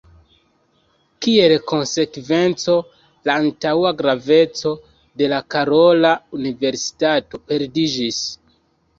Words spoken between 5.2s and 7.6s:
de la Karola universitato